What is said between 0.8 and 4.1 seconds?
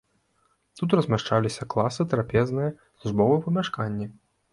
размяшчаліся класы, трапезная, службовыя памяшканні.